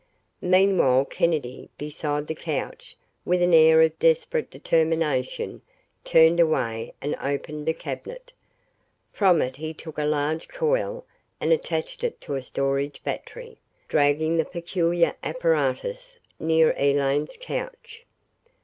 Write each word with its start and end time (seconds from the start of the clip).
Meanwhile 0.41 1.05
Kennedy, 1.05 1.69
beside 1.77 2.25
the 2.25 2.33
couch, 2.33 2.97
with 3.23 3.39
an 3.39 3.53
air 3.53 3.83
of 3.83 3.99
desperate 3.99 4.49
determination, 4.49 5.61
turned 6.03 6.39
away 6.39 6.95
and 7.03 7.15
opened 7.21 7.69
a 7.69 7.73
cabinet. 7.75 8.33
From 9.13 9.43
it 9.43 9.57
he 9.57 9.75
took 9.75 9.99
a 9.99 10.05
large 10.05 10.47
coil 10.47 11.05
and 11.39 11.53
attached 11.53 12.03
it 12.03 12.19
to 12.21 12.33
a 12.33 12.41
storage 12.41 13.03
battery, 13.03 13.59
dragging 13.87 14.37
the 14.37 14.45
peculiar 14.45 15.13
apparatus 15.23 16.17
near 16.39 16.73
Elaine's 16.79 17.37
couch. 17.39 18.03